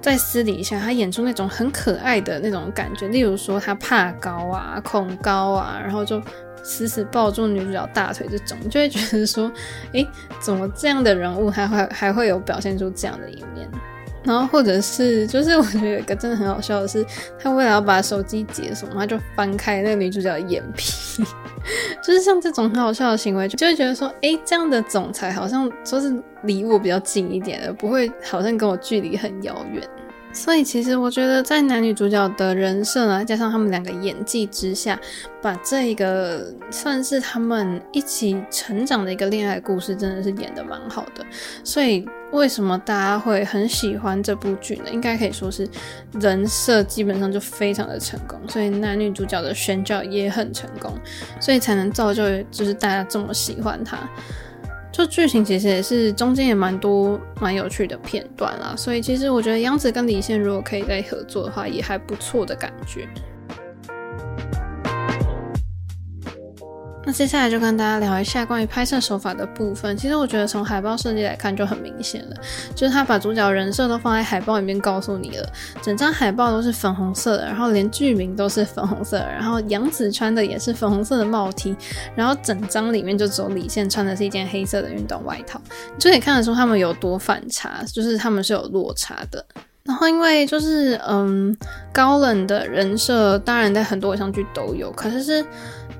[0.00, 6.20] 在私底下，他演出那种很可爱的那种感觉，例如说他怕高啊、恐高啊，然后就
[6.62, 9.50] 死死抱住女主角大腿这种，就会觉得说，
[9.92, 10.06] 诶，
[10.40, 13.68] 怎么这样的人物还会还会有表现出这样的一面？
[14.24, 17.06] 然后或者是，就是我觉得有一个真的很好笑的是，
[17.38, 21.24] 他为了要把手机解锁，他就翻开那个女主角的眼皮，
[22.02, 29.82] 就是像这种很好笑的行为，就会觉得说，诶，这样的总裁好像就是离我比较近一点的，不会好像跟我距离很遥远。
[30.36, 35.00] 所以其实我觉得，在男女主角的人设呢，加上他们两个演技之下，
[35.40, 41.24] 把这个算是他们一起成长的一个恋爱故事，真的是演得蛮好的。
[41.64, 44.84] 所以为什么大家会很喜欢这部剧呢？
[44.92, 45.66] 应该可以说是
[46.20, 50.92] 人设基本上就非常的成功，所以男女主角的选角也很成功，
[51.40, 53.98] 所以才能造就就是大家这么喜欢他。
[54.96, 63.06] 这剧情其实也是中间也蛮多蛮有趣的片段啦，所以其实我觉得杨紫跟李现如果可以再合作的话，也还不错的感觉。
[67.06, 69.96] 那接下来就跟大家聊一下关于拍摄手法的部分。
[69.96, 72.36] 其实我觉得从海报设计来看就很明显了，
[72.74, 75.48] 就是他把主角人设都放在海报里面告诉你了，
[75.80, 81.76] 整张海报都是粉红色的，然后连剧名都是粉红色的，然后杨紫穿的也是粉红色的帽 T，
[82.16, 85.60] 然后整张里面就只有李现穿的是一件黑色的运动外套，
[86.00, 89.46] 就可以看得出他们有多反差，就是他们是有落差的。
[89.84, 91.56] 然后因为就是嗯
[91.92, 95.46] 高冷的人设，当然在很多偶像剧都有，可是是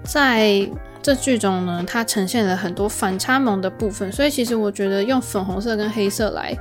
[0.03, 0.69] 在。
[1.07, 6.53] 这剧中呢，它呈现了很多反差萌的部分，所以其实我觉得用粉红色跟黑色来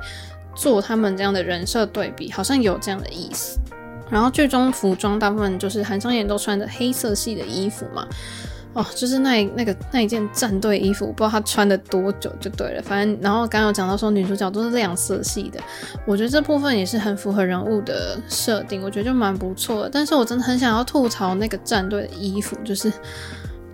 [0.54, 3.58] 做他们这样的人设对比，好像有这样的意思。
[4.08, 8.06] 然后剧中服装大部分就是韩商言都穿着黑色系的衣服嘛，
[8.74, 12.80] 哦，就是那那个那一件战队衣服，不知道他穿了多久就对了。
[12.80, 15.58] 反正然后刚刚有讲到说女主角都是亮色系的，
[16.06, 19.90] 我觉得这部分也是很符合人物的设定，我觉得就蛮不错的。
[19.92, 22.92] 但是我真的很想要吐槽那个战队的衣服，就是。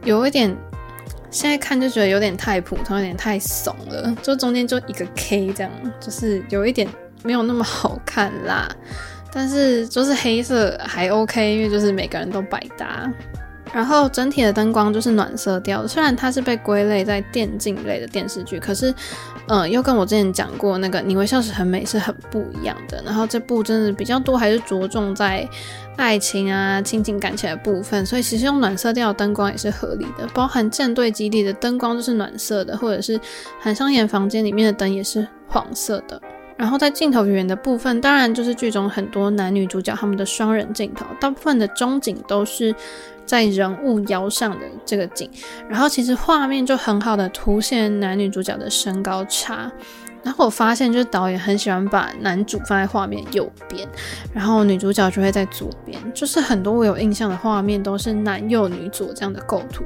[0.05, 0.55] 有一点，
[1.31, 6.89] 现在看就觉得有点太普通，有点太怂了，就中间就一个 K 这样，就是有一点
[7.23, 8.69] 没有那么好看啦。
[9.33, 13.11] 但是就是黑色还 OK，因为就是每个人都百搭。
[13.73, 18.95] 然后整体的灯光就是暖色调，虽然它是被归类在电竞类的电视剧，可是
[19.49, 23.03] 嗯，又跟我之前讲过那个你微笑时很美是很不一样的。
[23.05, 25.49] 然后这部真的比较多还是着重在
[25.97, 33.20] 爱情啊、亲情感情的部分，所以其实用暖色调灯光也是合理的，包含战队基地的灯光就是暖色的，或者是
[33.61, 36.20] 韩商言房间里面的灯也是黄色的。
[36.63, 42.73] 然后在镜头语言的部分，当然就是剧中很多男女主角他们的双人镜头，大部分的中景都是
[43.27, 45.29] 在人物腰上的这个景，
[45.69, 49.73] 然后其实画面就很好的凸显男女主角的身高差。
[50.23, 53.85] 然后我发现就是导演很喜欢把男主放在画面右边，
[54.33, 59.83] 然后女主角就会在左边，就是很多我有印象的画面都是男右女左这样的构图，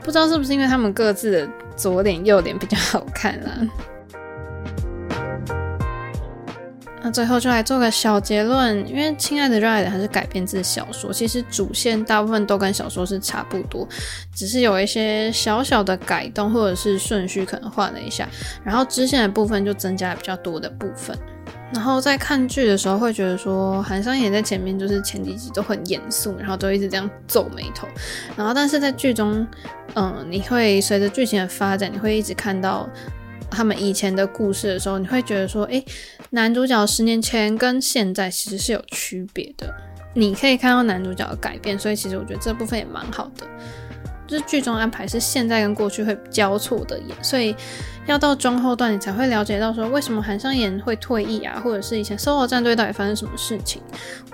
[0.00, 3.50] 不知道是不是因为他们各自的左脸右脸比较好看啦。
[7.04, 13.86] 那最后就来做个小结论，因为《亲爱的热爱的》还是改编自小说，其实主线大部分都跟小说是差不多，
[14.34, 18.26] 只是有一些小小的改动或者是顺序可能换了一下，
[18.64, 21.14] 然后支线的部分就增加了比较多的部分。
[21.74, 27.86] 然后在看剧的时候会觉得说，韩商言在前面就是前几集都很严肃，然后都一直这样皱眉头，
[28.34, 29.46] 然后但是在剧中，
[29.94, 32.88] 嗯，你会随着剧情的发展，你会一直看到。
[33.50, 35.84] 他们以前的故事的时候，你会觉得说，诶，
[36.34, 39.72] 男主角十年前跟现在其实是有区别的。
[40.14, 43.46] 你可以看到男主角的改变，所以其实我觉得这部分也蛮好的。
[44.26, 47.54] 就是剧中安排是现在跟过去会交错的演，所以
[48.06, 53.80] 要到中后段你才会了解到说，为什么韩商言会退役啊，或者是以前 SOLO 战队到底发生什么事情，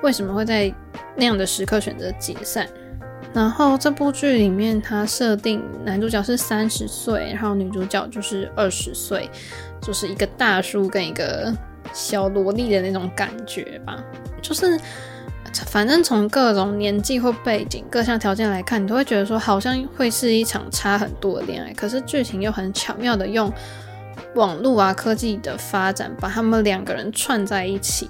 [0.02, 0.74] 为什么会在
[1.14, 2.66] 那样的时刻选择解散。
[3.34, 9.28] 然后这部剧里面，它设定男主角是三十岁，然后女主角就是二十岁，
[9.82, 11.54] 就是一个大叔跟一个
[11.92, 14.02] 小萝莉的那种感觉吧。
[14.40, 14.78] 就是
[15.66, 21.72] 反正从各种年纪或背景、各项条件来看，你都会觉得说好像会是一场差很多的恋爱。
[21.74, 23.52] 可是剧情又很巧妙的用
[24.34, 28.08] 网络啊科技的发展，把他们两个人串在一起。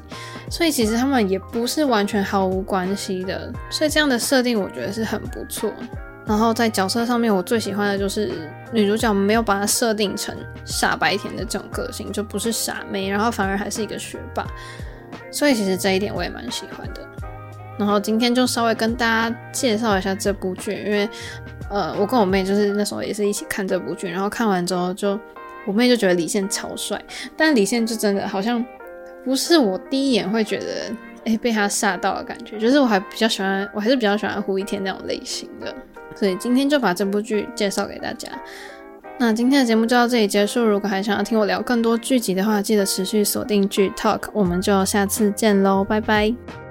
[0.51, 5.73] 所以其实他们也不是完全毫无关系的，所以这样的设定我觉得是很不错。
[6.27, 8.31] 然后在角色上面，我最喜欢的就是
[8.73, 14.47] 女主角没有把她设定成傻白甜的这种个性，就不是傻妹，然后反而还是一个学霸。
[15.31, 17.01] 所以其实这一点我也蛮喜欢的。
[17.79, 21.09] 然后今天就稍微跟大家介绍一下这部剧，因为
[21.68, 25.18] 呃，我跟我妹就是那时候也是一起看这部剧，然后看完之后就
[25.66, 27.03] 我妹就觉得李现超帅，
[27.37, 28.64] 但李现就真的好像。
[29.23, 30.91] 不是我第一眼会觉得，
[31.27, 35.75] 哎、被他吓到的感觉， 就是我还比较喜欢，我还是比较喜欢胡一天那种类型的，
[36.14, 38.28] 所以今天就把这部剧介绍给大家。
[39.18, 46.70] 那今天的节目就到这里结束，如果还想要听我聊更多剧集的话，记得持续锁定剧 Talk，我们就下次见喽，拜拜。